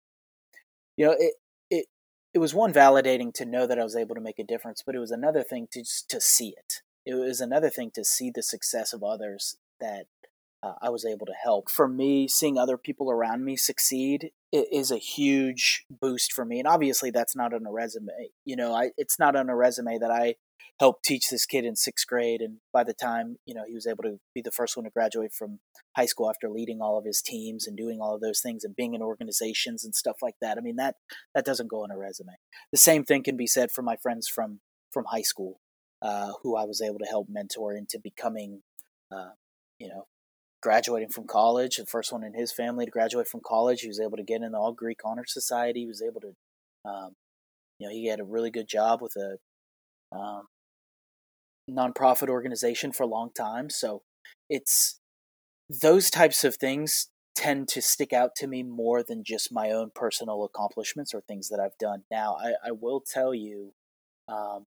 you 0.96 1.06
know 1.06 1.14
it, 1.18 1.34
it 1.70 1.86
it 2.34 2.38
was 2.38 2.54
one 2.54 2.72
validating 2.72 3.32
to 3.34 3.46
know 3.46 3.66
that 3.66 3.78
I 3.78 3.84
was 3.84 3.96
able 3.96 4.14
to 4.14 4.20
make 4.20 4.38
a 4.38 4.44
difference, 4.44 4.82
but 4.84 4.94
it 4.94 5.00
was 5.00 5.10
another 5.10 5.42
thing 5.42 5.68
to 5.72 5.80
just, 5.80 6.08
to 6.10 6.20
see 6.20 6.48
it. 6.48 6.82
It 7.06 7.14
was 7.14 7.40
another 7.40 7.70
thing 7.70 7.90
to 7.94 8.04
see 8.04 8.30
the 8.34 8.42
success 8.42 8.92
of 8.92 9.02
others 9.02 9.56
that 9.80 10.06
uh, 10.62 10.74
I 10.82 10.90
was 10.90 11.04
able 11.04 11.26
to 11.26 11.34
help. 11.40 11.70
For 11.70 11.88
me, 11.88 12.26
seeing 12.26 12.58
other 12.58 12.76
people 12.76 13.10
around 13.10 13.44
me 13.44 13.56
succeed 13.56 14.30
is 14.52 14.90
a 14.90 14.96
huge 14.96 15.84
boost 15.90 16.32
for 16.32 16.44
me. 16.44 16.58
And 16.58 16.66
obviously, 16.66 17.10
that's 17.10 17.36
not 17.36 17.54
on 17.54 17.66
a 17.66 17.70
resume. 17.70 18.30
You 18.44 18.56
know, 18.56 18.74
I, 18.74 18.90
it's 18.96 19.18
not 19.18 19.36
on 19.36 19.48
a 19.48 19.56
resume 19.56 19.98
that 19.98 20.10
I 20.10 20.34
helped 20.80 21.04
teach 21.04 21.28
this 21.30 21.44
kid 21.44 21.64
in 21.64 21.76
sixth 21.76 22.06
grade. 22.06 22.40
And 22.40 22.58
by 22.72 22.84
the 22.84 22.94
time, 22.94 23.36
you 23.46 23.54
know, 23.54 23.64
he 23.66 23.74
was 23.74 23.86
able 23.86 24.04
to 24.04 24.18
be 24.34 24.42
the 24.42 24.50
first 24.50 24.76
one 24.76 24.84
to 24.84 24.90
graduate 24.90 25.32
from 25.32 25.58
high 25.96 26.06
school 26.06 26.30
after 26.30 26.48
leading 26.48 26.80
all 26.80 26.96
of 26.96 27.04
his 27.04 27.20
teams 27.20 27.66
and 27.66 27.76
doing 27.76 28.00
all 28.00 28.14
of 28.14 28.20
those 28.20 28.40
things 28.40 28.64
and 28.64 28.76
being 28.76 28.94
in 28.94 29.02
organizations 29.02 29.84
and 29.84 29.94
stuff 29.94 30.16
like 30.22 30.36
that. 30.40 30.56
I 30.56 30.60
mean, 30.60 30.76
that, 30.76 30.96
that 31.34 31.44
doesn't 31.44 31.70
go 31.70 31.82
on 31.82 31.90
a 31.90 31.98
resume. 31.98 32.34
The 32.70 32.78
same 32.78 33.04
thing 33.04 33.22
can 33.22 33.36
be 33.36 33.46
said 33.46 33.70
for 33.70 33.82
my 33.82 33.96
friends 33.96 34.28
from, 34.28 34.60
from 34.92 35.04
high 35.06 35.22
school, 35.22 35.60
uh, 36.00 36.32
who 36.42 36.56
I 36.56 36.64
was 36.64 36.80
able 36.80 36.98
to 37.00 37.06
help 37.06 37.26
mentor 37.28 37.74
into 37.74 37.98
becoming, 38.02 38.62
uh, 39.12 39.30
you 39.80 39.88
know, 39.88 40.06
graduating 40.60 41.10
from 41.10 41.26
college, 41.26 41.76
the 41.76 41.86
first 41.86 42.12
one 42.12 42.24
in 42.24 42.34
his 42.34 42.52
family 42.52 42.84
to 42.84 42.90
graduate 42.90 43.28
from 43.28 43.40
college. 43.44 43.80
He 43.80 43.88
was 43.88 44.00
able 44.00 44.16
to 44.16 44.22
get 44.22 44.42
in 44.42 44.52
the 44.52 44.58
All 44.58 44.72
Greek 44.72 45.00
Honor 45.04 45.24
Society. 45.26 45.80
He 45.80 45.86
was 45.86 46.02
able 46.02 46.20
to, 46.20 46.34
um, 46.84 47.14
you 47.78 47.86
know, 47.86 47.92
he 47.92 48.08
had 48.08 48.20
a 48.20 48.24
really 48.24 48.50
good 48.50 48.68
job 48.68 49.00
with 49.00 49.14
a 49.16 49.36
um, 50.16 50.48
nonprofit 51.70 52.28
organization 52.28 52.92
for 52.92 53.02
a 53.02 53.08
long 53.08 53.30
time. 53.36 53.70
So 53.70 54.02
it's 54.48 55.00
those 55.68 56.10
types 56.10 56.44
of 56.44 56.56
things 56.56 57.08
tend 57.36 57.68
to 57.68 57.80
stick 57.80 58.12
out 58.12 58.34
to 58.34 58.46
me 58.48 58.62
more 58.62 59.02
than 59.02 59.22
just 59.22 59.52
my 59.52 59.70
own 59.70 59.90
personal 59.94 60.42
accomplishments 60.44 61.14
or 61.14 61.20
things 61.20 61.48
that 61.50 61.60
I've 61.60 61.78
done. 61.78 62.02
Now, 62.10 62.36
I, 62.40 62.68
I 62.68 62.72
will 62.72 63.00
tell 63.00 63.32
you, 63.32 63.74
um, 64.28 64.64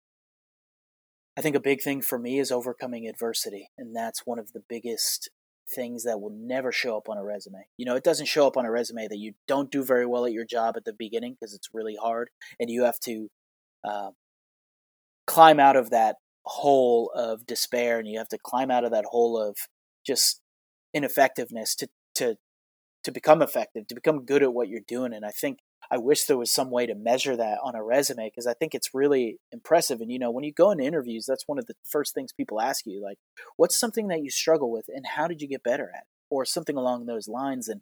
I 1.37 1.41
think 1.41 1.57
a 1.57 1.61
big 1.61 1.81
thing 1.81 2.03
for 2.03 2.19
me 2.19 2.39
is 2.39 2.51
overcoming 2.51 3.09
adversity. 3.09 3.71
And 3.79 3.95
that's 3.97 4.27
one 4.27 4.39
of 4.39 4.53
the 4.53 4.63
biggest 4.69 5.31
things 5.75 6.05
that 6.05 6.21
will 6.21 6.35
never 6.35 6.73
show 6.73 6.97
up 6.97 7.09
on 7.09 7.19
a 7.19 7.25
resume. 7.25 7.67
You 7.77 7.87
know, 7.87 7.97
it 7.97 8.05
doesn't 8.05 8.27
show 8.27 8.47
up 8.47 8.57
on 8.57 8.65
a 8.65 8.71
resume 8.71 9.09
that 9.09 9.19
you 9.19 9.35
don't 9.47 9.71
do 9.71 9.85
very 9.85 10.07
well 10.07 10.25
at 10.25 10.33
your 10.33 10.45
job 10.45 10.77
at 10.77 10.85
the 10.85 10.93
beginning 10.93 11.37
because 11.39 11.55
it's 11.55 11.69
really 11.73 11.97
hard 12.01 12.31
and 12.59 12.71
you 12.71 12.85
have 12.85 12.99
to 13.01 13.29
uh, 13.85 14.11
climb 15.27 15.61
out 15.61 15.77
of 15.77 15.91
that 15.91 16.17
hole 16.45 17.13
of 17.15 17.47
despair 17.47 17.99
and 17.99 18.09
you 18.09 18.19
have 18.19 18.29
to 18.29 18.39
climb 18.43 18.71
out 18.71 18.85
of 18.85 18.91
that 18.91 19.05
hole 19.05 19.41
of 19.41 19.57
just 20.07 20.41
ineffectiveness 20.95 21.75
to 21.75 21.89
to 22.15 22.37
to 23.05 23.13
become 23.13 23.43
effective 23.43 23.87
to 23.87 23.95
become 23.95 24.25
good 24.25 24.43
at 24.43 24.55
what 24.55 24.69
you're 24.69 24.81
doing 24.89 25.13
and 25.13 25.27
i 25.27 25.31
think 25.31 25.59
i 25.91 25.97
wish 25.97 26.25
there 26.25 26.39
was 26.39 26.51
some 26.51 26.71
way 26.71 26.87
to 26.87 26.95
measure 26.95 27.37
that 27.37 27.59
on 27.63 27.75
a 27.75 27.83
resume 27.83 28.29
because 28.29 28.47
i 28.47 28.55
think 28.55 28.75
it's 28.75 28.95
really 28.95 29.39
impressive 29.53 30.01
and 30.01 30.11
you 30.11 30.19
know 30.19 30.31
when 30.31 30.45
you 30.45 30.53
go 30.53 30.71
into 30.71 30.85
interviews 30.85 31.27
that's 31.27 31.47
one 31.47 31.59
of 31.59 31.67
the 31.67 31.75
first 31.85 32.15
things 32.15 32.33
people 32.33 32.61
ask 32.61 32.87
you 32.87 33.03
like 33.03 33.19
what's 33.57 33.79
something 33.79 34.09
that 34.09 34.23
you 34.23 34.31
struggle 34.31 34.71
with 34.71 34.87
and 34.89 35.07
how 35.07 35.27
did 35.27 35.41
you 35.41 35.49
get 35.49 35.63
better 35.63 35.91
at 35.95 36.05
or 36.31 36.45
something 36.45 36.77
along 36.77 37.07
those 37.07 37.29
lines 37.29 37.69
and 37.69 37.81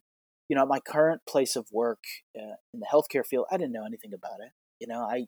you 0.49 0.57
know 0.57 0.63
at 0.63 0.69
my 0.69 0.81
current 0.81 1.23
place 1.29 1.57
of 1.57 1.67
work 1.73 2.05
uh, 2.39 2.57
in 2.73 2.81
the 2.81 2.87
healthcare 2.93 3.27
field 3.27 3.47
i 3.51 3.57
didn't 3.57 3.73
know 3.73 3.87
anything 3.87 4.13
about 4.15 4.41
it 4.41 4.53
you 4.81 4.87
know 4.87 5.01
i 5.01 5.27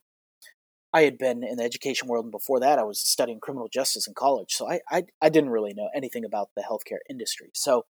I 0.92 1.02
had 1.02 1.18
been 1.18 1.44
in 1.44 1.56
the 1.56 1.64
education 1.64 2.08
world, 2.08 2.24
and 2.24 2.32
before 2.32 2.60
that, 2.60 2.78
I 2.78 2.82
was 2.82 2.98
studying 2.98 3.40
criminal 3.40 3.68
justice 3.68 4.06
in 4.06 4.14
college. 4.14 4.52
So 4.52 4.70
I, 4.70 4.80
I, 4.90 5.04
I 5.20 5.28
didn't 5.28 5.50
really 5.50 5.74
know 5.74 5.90
anything 5.94 6.24
about 6.24 6.48
the 6.56 6.62
healthcare 6.62 6.98
industry. 7.10 7.50
So 7.52 7.84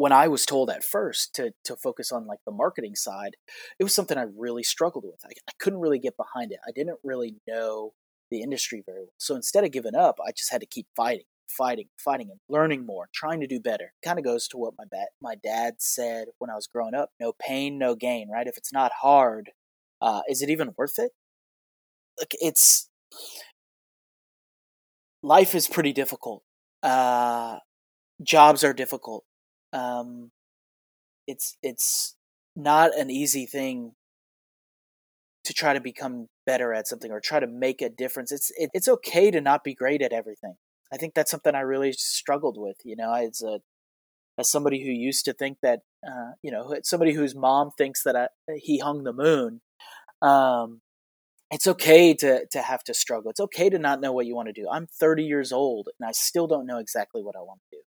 when 0.00 0.12
I 0.12 0.28
was 0.28 0.46
told 0.46 0.70
at 0.70 0.84
first 0.84 1.34
to 1.36 1.52
to 1.64 1.76
focus 1.76 2.10
on 2.12 2.26
like 2.26 2.40
the 2.46 2.52
marketing 2.52 2.94
side, 2.96 3.36
it 3.78 3.84
was 3.84 3.94
something 3.94 4.16
I 4.18 4.24
really 4.36 4.62
struggled 4.62 5.04
with. 5.04 5.20
I, 5.24 5.30
I 5.48 5.52
couldn't 5.60 5.80
really 5.80 5.98
get 5.98 6.16
behind 6.16 6.52
it. 6.52 6.58
I 6.66 6.72
didn't 6.74 6.98
really 7.04 7.36
know 7.46 7.92
the 8.30 8.42
industry 8.42 8.82
very 8.86 9.00
well. 9.02 9.14
So 9.18 9.34
instead 9.36 9.64
of 9.64 9.72
giving 9.72 9.94
up, 9.94 10.16
I 10.26 10.32
just 10.32 10.52
had 10.52 10.60
to 10.62 10.66
keep 10.66 10.86
fighting, 10.96 11.24
fighting, 11.48 11.88
fighting, 11.98 12.28
and 12.30 12.40
learning 12.48 12.86
more, 12.86 13.08
trying 13.14 13.40
to 13.40 13.46
do 13.46 13.60
better. 13.60 13.92
Kind 14.04 14.18
of 14.18 14.24
goes 14.24 14.48
to 14.48 14.56
what 14.58 14.74
my 14.78 14.84
ba- 14.90 15.08
my 15.20 15.34
dad 15.36 15.74
said 15.78 16.28
when 16.38 16.50
I 16.50 16.54
was 16.56 16.66
growing 16.66 16.94
up: 16.94 17.10
"No 17.20 17.32
pain, 17.38 17.78
no 17.78 17.94
gain." 17.94 18.30
Right? 18.30 18.46
If 18.46 18.56
it's 18.56 18.72
not 18.72 18.92
hard, 19.02 19.50
uh, 20.00 20.22
is 20.28 20.40
it 20.42 20.50
even 20.50 20.74
worth 20.78 20.98
it? 20.98 21.12
Look, 22.18 22.30
it's 22.40 22.88
life 25.22 25.54
is 25.54 25.68
pretty 25.68 25.92
difficult. 25.92 26.42
Uh, 26.82 27.58
jobs 28.22 28.64
are 28.64 28.72
difficult. 28.72 29.24
Um, 29.72 30.30
it's 31.26 31.56
it's 31.62 32.16
not 32.56 32.96
an 32.98 33.10
easy 33.10 33.46
thing 33.46 33.92
to 35.44 35.54
try 35.54 35.72
to 35.72 35.80
become 35.80 36.28
better 36.46 36.72
at 36.72 36.86
something 36.86 37.10
or 37.10 37.20
try 37.20 37.40
to 37.40 37.46
make 37.46 37.82
a 37.82 37.88
difference. 37.88 38.32
It's 38.32 38.50
it, 38.56 38.70
it's 38.74 38.88
okay 38.88 39.30
to 39.30 39.40
not 39.40 39.64
be 39.64 39.74
great 39.74 40.02
at 40.02 40.12
everything. 40.12 40.54
I 40.92 40.96
think 40.96 41.14
that's 41.14 41.30
something 41.30 41.54
I 41.54 41.60
really 41.60 41.92
struggled 41.92 42.56
with. 42.58 42.76
You 42.84 42.96
know, 42.96 43.12
as 43.12 43.42
a 43.42 43.60
as 44.38 44.50
somebody 44.50 44.82
who 44.84 44.90
used 44.90 45.24
to 45.26 45.32
think 45.32 45.58
that 45.62 45.80
uh, 46.06 46.32
you 46.42 46.50
know 46.50 46.76
somebody 46.82 47.12
whose 47.12 47.34
mom 47.34 47.70
thinks 47.76 48.02
that 48.04 48.16
I, 48.16 48.28
he 48.56 48.78
hung 48.78 49.04
the 49.04 49.12
moon. 49.12 49.60
Um, 50.22 50.82
it's 51.50 51.66
okay 51.66 52.14
to 52.14 52.46
to 52.52 52.62
have 52.62 52.84
to 52.84 52.94
struggle. 52.94 53.30
It's 53.30 53.40
okay 53.40 53.70
to 53.70 53.78
not 53.78 54.00
know 54.00 54.12
what 54.12 54.26
you 54.26 54.36
want 54.36 54.48
to 54.48 54.52
do. 54.52 54.68
I'm 54.70 54.86
30 54.86 55.24
years 55.24 55.52
old 55.52 55.88
and 55.98 56.08
I 56.08 56.12
still 56.12 56.46
don't 56.46 56.66
know 56.66 56.78
exactly 56.78 57.22
what 57.22 57.36
I 57.36 57.40
want 57.40 57.60
to 57.70 57.78
do. 57.78 57.82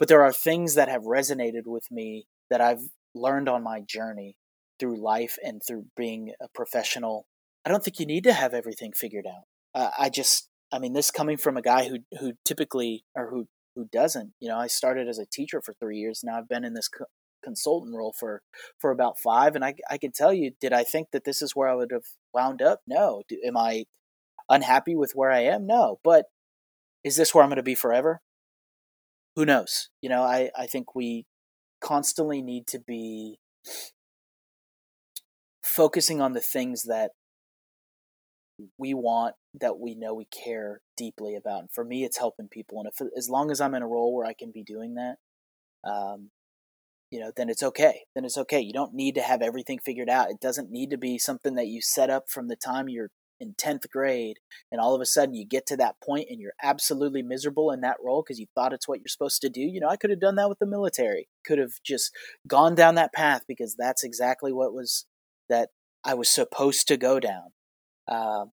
But 0.00 0.08
there 0.08 0.24
are 0.24 0.32
things 0.32 0.74
that 0.74 0.88
have 0.88 1.02
resonated 1.02 1.66
with 1.66 1.84
me 1.90 2.26
that 2.48 2.62
I've 2.62 2.80
learned 3.14 3.48
on 3.48 3.62
my 3.62 3.82
journey 3.82 4.36
through 4.80 5.00
life 5.00 5.36
and 5.44 5.60
through 5.64 5.84
being 5.94 6.32
a 6.40 6.48
professional. 6.54 7.26
I 7.64 7.68
don't 7.68 7.84
think 7.84 8.00
you 8.00 8.06
need 8.06 8.24
to 8.24 8.32
have 8.32 8.54
everything 8.54 8.92
figured 8.94 9.26
out. 9.26 9.44
Uh, 9.74 9.90
I 9.98 10.08
just, 10.08 10.48
I 10.72 10.78
mean, 10.78 10.94
this 10.94 11.10
coming 11.10 11.36
from 11.36 11.58
a 11.58 11.62
guy 11.62 11.86
who 11.86 11.98
who 12.18 12.32
typically 12.46 13.04
or 13.14 13.30
who 13.30 13.46
who 13.76 13.84
doesn't. 13.92 14.32
You 14.40 14.48
know, 14.48 14.58
I 14.58 14.68
started 14.68 15.06
as 15.06 15.18
a 15.18 15.26
teacher 15.26 15.60
for 15.60 15.74
three 15.74 15.98
years. 15.98 16.22
Now 16.24 16.38
I've 16.38 16.48
been 16.48 16.64
in 16.64 16.72
this 16.72 16.88
co- 16.88 17.04
consultant 17.44 17.94
role 17.94 18.14
for 18.18 18.40
for 18.78 18.90
about 18.90 19.18
five, 19.18 19.54
and 19.54 19.62
I 19.62 19.74
I 19.90 19.98
can 19.98 20.12
tell 20.12 20.32
you, 20.32 20.52
did 20.60 20.72
I 20.72 20.82
think 20.82 21.08
that 21.12 21.24
this 21.24 21.42
is 21.42 21.54
where 21.54 21.68
I 21.68 21.74
would 21.74 21.92
have 21.92 22.06
wound 22.32 22.62
up? 22.62 22.80
No. 22.86 23.22
Do, 23.28 23.38
am 23.44 23.58
I 23.58 23.84
unhappy 24.48 24.96
with 24.96 25.12
where 25.14 25.30
I 25.30 25.40
am? 25.40 25.66
No. 25.66 26.00
But 26.02 26.24
is 27.04 27.16
this 27.16 27.34
where 27.34 27.44
I'm 27.44 27.50
going 27.50 27.56
to 27.56 27.62
be 27.62 27.74
forever? 27.74 28.22
Who 29.40 29.46
knows? 29.46 29.88
You 30.02 30.10
know, 30.10 30.22
I 30.22 30.50
I 30.54 30.66
think 30.66 30.94
we 30.94 31.24
constantly 31.80 32.42
need 32.42 32.66
to 32.66 32.78
be 32.78 33.38
focusing 35.64 36.20
on 36.20 36.34
the 36.34 36.42
things 36.42 36.82
that 36.82 37.12
we 38.76 38.92
want 38.92 39.36
that 39.58 39.78
we 39.78 39.94
know 39.94 40.12
we 40.12 40.26
care 40.26 40.82
deeply 40.94 41.36
about. 41.36 41.60
And 41.60 41.70
for 41.72 41.86
me, 41.86 42.04
it's 42.04 42.18
helping 42.18 42.48
people. 42.48 42.80
And 42.80 42.90
if 42.92 43.00
as 43.16 43.30
long 43.30 43.50
as 43.50 43.62
I'm 43.62 43.74
in 43.74 43.82
a 43.82 43.88
role 43.88 44.14
where 44.14 44.26
I 44.26 44.34
can 44.34 44.50
be 44.52 44.62
doing 44.62 44.96
that, 44.96 45.16
um, 45.90 46.28
you 47.10 47.18
know, 47.18 47.32
then 47.34 47.48
it's 47.48 47.62
okay. 47.62 48.02
Then 48.14 48.26
it's 48.26 48.36
okay. 48.36 48.60
You 48.60 48.74
don't 48.74 48.92
need 48.92 49.14
to 49.14 49.22
have 49.22 49.40
everything 49.40 49.78
figured 49.78 50.10
out. 50.10 50.28
It 50.28 50.40
doesn't 50.40 50.70
need 50.70 50.90
to 50.90 50.98
be 50.98 51.16
something 51.16 51.54
that 51.54 51.68
you 51.68 51.80
set 51.80 52.10
up 52.10 52.24
from 52.28 52.48
the 52.48 52.56
time 52.56 52.90
you're 52.90 53.10
in 53.40 53.54
10th 53.54 53.88
grade 53.90 54.36
and 54.70 54.80
all 54.80 54.94
of 54.94 55.00
a 55.00 55.06
sudden 55.06 55.34
you 55.34 55.46
get 55.46 55.66
to 55.66 55.76
that 55.76 55.96
point 56.04 56.26
and 56.30 56.40
you're 56.40 56.52
absolutely 56.62 57.22
miserable 57.22 57.70
in 57.70 57.80
that 57.80 57.96
role 58.04 58.22
because 58.22 58.38
you 58.38 58.46
thought 58.54 58.72
it's 58.72 58.86
what 58.86 59.00
you're 59.00 59.08
supposed 59.08 59.40
to 59.40 59.48
do. 59.48 59.60
You 59.60 59.80
know, 59.80 59.88
I 59.88 59.96
could 59.96 60.10
have 60.10 60.20
done 60.20 60.36
that 60.36 60.48
with 60.48 60.58
the 60.58 60.66
military. 60.66 61.28
Could 61.44 61.58
have 61.58 61.72
just 61.84 62.12
gone 62.46 62.74
down 62.74 62.94
that 62.96 63.12
path 63.12 63.42
because 63.48 63.74
that's 63.76 64.04
exactly 64.04 64.52
what 64.52 64.74
was 64.74 65.06
that 65.48 65.70
I 66.04 66.14
was 66.14 66.28
supposed 66.28 66.86
to 66.88 66.96
go 66.96 67.20
down. 67.20 67.52
Uh, 68.06 68.46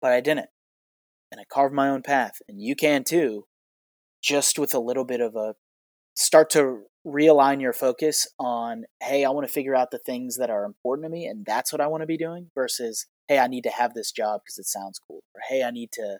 but 0.00 0.12
I 0.12 0.20
didn't. 0.20 0.48
And 1.30 1.40
I 1.40 1.44
carved 1.50 1.74
my 1.74 1.88
own 1.88 2.02
path. 2.02 2.34
And 2.48 2.60
you 2.60 2.76
can 2.76 3.04
too, 3.04 3.46
just 4.22 4.58
with 4.58 4.74
a 4.74 4.80
little 4.80 5.04
bit 5.04 5.20
of 5.20 5.36
a 5.36 5.54
start 6.14 6.50
to 6.50 6.82
realign 7.06 7.60
your 7.60 7.72
focus 7.72 8.28
on, 8.38 8.84
hey, 9.02 9.24
I 9.24 9.30
want 9.30 9.46
to 9.46 9.52
figure 9.52 9.74
out 9.74 9.90
the 9.90 9.98
things 9.98 10.36
that 10.36 10.50
are 10.50 10.64
important 10.64 11.06
to 11.06 11.10
me. 11.10 11.26
And 11.26 11.44
that's 11.44 11.72
what 11.72 11.80
I 11.80 11.86
want 11.86 12.02
to 12.02 12.06
be 12.06 12.18
doing 12.18 12.50
versus, 12.54 13.06
hey, 13.32 13.38
I 13.38 13.46
need 13.46 13.64
to 13.64 13.70
have 13.70 13.94
this 13.94 14.12
job 14.12 14.42
because 14.44 14.58
it 14.58 14.66
sounds 14.66 15.00
cool. 15.06 15.20
Or, 15.34 15.40
hey, 15.48 15.62
I 15.62 15.70
need 15.70 15.90
to 15.92 16.18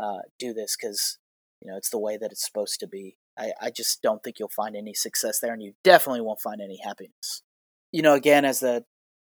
uh, 0.00 0.18
do 0.38 0.52
this 0.52 0.76
because, 0.80 1.18
you 1.60 1.70
know, 1.70 1.76
it's 1.76 1.90
the 1.90 1.98
way 1.98 2.16
that 2.16 2.30
it's 2.30 2.44
supposed 2.44 2.78
to 2.80 2.86
be. 2.86 3.16
I, 3.38 3.52
I 3.60 3.70
just 3.70 4.02
don't 4.02 4.22
think 4.22 4.38
you'll 4.38 4.48
find 4.48 4.76
any 4.76 4.94
success 4.94 5.40
there. 5.40 5.52
And 5.52 5.62
you 5.62 5.72
definitely 5.82 6.20
won't 6.20 6.40
find 6.40 6.60
any 6.60 6.78
happiness. 6.84 7.42
You 7.90 8.02
know, 8.02 8.14
again, 8.14 8.44
as 8.44 8.60
the 8.60 8.84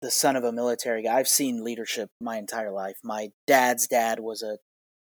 the 0.01 0.12
son 0.12 0.36
of 0.36 0.43
a 0.43 0.51
military 0.51 1.03
guy. 1.03 1.17
I've 1.17 1.27
seen 1.27 1.63
leadership 1.63 2.10
my 2.22 2.38
entire 2.38 2.72
life. 2.72 2.98
My 3.03 3.29
dad's 3.48 3.88
dad 3.88 4.19
was 4.19 4.43
a 4.43 4.57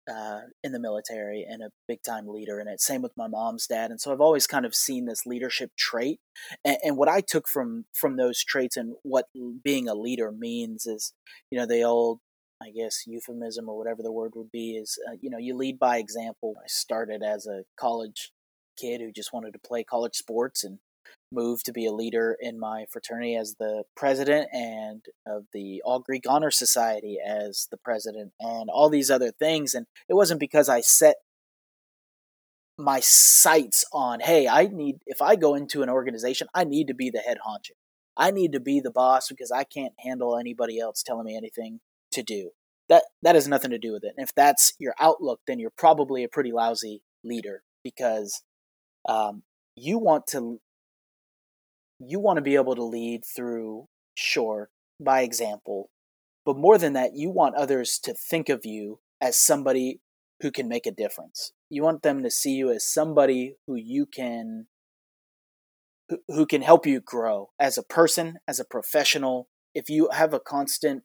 uh, 0.09 0.41
in 0.63 0.71
the 0.71 0.79
military 0.79 1.45
and 1.47 1.61
a 1.61 1.71
big 1.87 1.99
time 2.03 2.27
leader 2.27 2.59
in 2.59 2.67
it. 2.67 2.81
Same 2.81 3.01
with 3.01 3.15
my 3.17 3.27
mom's 3.27 3.67
dad, 3.67 3.91
and 3.91 3.99
so 3.99 4.11
I've 4.11 4.21
always 4.21 4.47
kind 4.47 4.65
of 4.65 4.75
seen 4.75 5.05
this 5.05 5.25
leadership 5.25 5.71
trait. 5.77 6.19
And, 6.65 6.77
and, 6.83 6.97
what 6.97 7.09
I 7.09 7.21
took 7.21 7.47
from 7.47 7.85
from 7.93 8.17
those 8.17 8.43
traits 8.43 8.77
and 8.77 8.95
what 9.03 9.25
being 9.63 9.87
a 9.87 9.95
leader 9.95 10.31
means 10.31 10.85
is, 10.85 11.13
you 11.49 11.59
know, 11.59 11.65
the 11.65 11.83
old. 11.83 12.19
I 12.63 12.69
guess 12.69 13.07
euphemism 13.07 13.67
or 13.67 13.75
whatever 13.75 14.03
the 14.03 14.11
word 14.11 14.33
would 14.35 14.51
be 14.51 14.73
is, 14.73 14.95
uh, 15.09 15.15
you 15.19 15.31
know, 15.31 15.39
you 15.39 15.57
lead 15.57 15.79
by 15.79 15.97
example. 15.97 16.53
I 16.59 16.67
started 16.67 17.23
as 17.23 17.47
a 17.47 17.63
college 17.75 18.31
kid 18.79 19.01
who 19.01 19.11
just 19.11 19.33
wanted 19.33 19.53
to 19.53 19.59
play 19.59 19.83
college 19.83 20.13
sports 20.15 20.63
and 20.63 20.77
moved 21.31 21.65
to 21.65 21.71
be 21.71 21.85
a 21.85 21.91
leader 21.91 22.35
in 22.39 22.59
my 22.59 22.85
fraternity 22.91 23.35
as 23.35 23.55
the 23.59 23.83
president 23.95 24.47
and 24.51 25.05
of 25.25 25.45
the 25.53 25.81
All 25.85 25.99
Greek 25.99 26.23
Honor 26.27 26.51
Society 26.51 27.17
as 27.25 27.67
the 27.71 27.77
president 27.77 28.33
and 28.39 28.69
all 28.69 28.89
these 28.89 29.09
other 29.09 29.31
things. 29.31 29.73
And 29.73 29.85
it 30.09 30.13
wasn't 30.13 30.39
because 30.39 30.69
I 30.69 30.81
set 30.81 31.15
my 32.77 32.99
sights 32.99 33.85
on, 33.93 34.19
hey, 34.19 34.47
I 34.47 34.67
need, 34.67 34.97
if 35.05 35.21
I 35.21 35.35
go 35.35 35.55
into 35.55 35.83
an 35.83 35.89
organization, 35.89 36.47
I 36.53 36.63
need 36.63 36.87
to 36.87 36.93
be 36.93 37.09
the 37.09 37.19
head 37.19 37.37
honcho. 37.47 37.71
I 38.17 38.31
need 38.31 38.51
to 38.53 38.59
be 38.59 38.79
the 38.79 38.91
boss 38.91 39.29
because 39.29 39.51
I 39.51 39.63
can't 39.63 39.93
handle 39.99 40.37
anybody 40.37 40.79
else 40.79 41.03
telling 41.03 41.25
me 41.25 41.37
anything 41.37 41.79
to 42.11 42.23
do. 42.23 42.51
That 42.89 43.03
that 43.21 43.35
has 43.35 43.47
nothing 43.47 43.71
to 43.71 43.77
do 43.77 43.93
with 43.93 44.03
it. 44.03 44.13
And 44.17 44.23
if 44.23 44.35
that's 44.35 44.73
your 44.77 44.93
outlook, 44.99 45.39
then 45.47 45.59
you're 45.59 45.71
probably 45.77 46.25
a 46.25 46.29
pretty 46.29 46.51
lousy 46.51 47.01
leader 47.23 47.63
because 47.85 48.43
um, 49.07 49.43
you 49.75 49.97
want 49.97 50.27
to 50.27 50.59
you 52.07 52.19
want 52.19 52.37
to 52.37 52.41
be 52.41 52.55
able 52.55 52.75
to 52.75 52.83
lead 52.83 53.23
through, 53.25 53.87
sure, 54.15 54.69
by 54.99 55.21
example. 55.21 55.89
But 56.45 56.57
more 56.57 56.77
than 56.77 56.93
that, 56.93 57.11
you 57.15 57.29
want 57.29 57.55
others 57.55 57.99
to 58.03 58.13
think 58.13 58.49
of 58.49 58.65
you 58.65 58.99
as 59.19 59.37
somebody 59.37 60.01
who 60.41 60.51
can 60.51 60.67
make 60.67 60.85
a 60.85 60.91
difference. 60.91 61.51
You 61.69 61.83
want 61.83 62.01
them 62.01 62.23
to 62.23 62.31
see 62.31 62.53
you 62.53 62.71
as 62.71 62.91
somebody 62.91 63.55
who 63.67 63.75
you 63.75 64.05
can 64.05 64.67
who 66.27 66.45
can 66.45 66.61
help 66.61 66.85
you 66.85 66.99
grow 66.99 67.51
as 67.57 67.77
a 67.77 67.83
person, 67.83 68.37
as 68.45 68.59
a 68.59 68.65
professional. 68.65 69.47
If 69.73 69.89
you 69.89 70.09
have 70.11 70.33
a 70.33 70.41
constant 70.41 71.03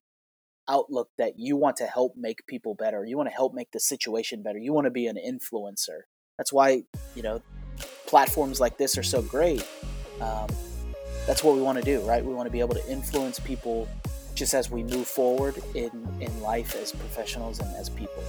outlook 0.69 1.11
that 1.17 1.35
you 1.37 1.57
want 1.57 1.76
to 1.76 1.87
help 1.87 2.15
make 2.17 2.47
people 2.49 2.75
better, 2.75 3.05
you 3.05 3.17
want 3.17 3.29
to 3.29 3.35
help 3.35 3.55
make 3.55 3.71
the 3.73 3.79
situation 3.79 4.43
better, 4.43 4.59
you 4.59 4.73
want 4.73 4.87
to 4.87 4.91
be 4.91 5.07
an 5.07 5.17
influencer. 5.17 6.00
That's 6.38 6.53
why, 6.53 6.83
you 7.15 7.23
know, 7.23 7.41
platforms 8.07 8.59
like 8.59 8.79
this 8.79 8.99
are 8.99 9.05
so 9.05 9.23
great. 9.23 9.65
Um, 10.21 10.49
that's 11.26 11.42
what 11.42 11.54
we 11.54 11.61
want 11.61 11.78
to 11.78 11.85
do, 11.85 12.00
right? 12.00 12.25
We 12.25 12.33
want 12.35 12.47
to 12.47 12.52
be 12.52 12.61
able 12.61 12.75
to 12.75 12.90
influence 12.90 13.38
people 13.38 13.88
just 14.35 14.54
as 14.54 14.71
we 14.71 14.83
move 14.83 15.06
forward 15.06 15.61
in, 15.75 15.90
in 16.21 16.40
life 16.40 16.76
as 16.76 16.92
professionals 16.92 17.59
and 17.59 17.75
as 17.75 17.88
people. 17.88 18.23